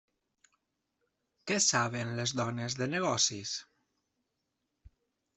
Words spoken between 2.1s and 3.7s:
les dones de negocis?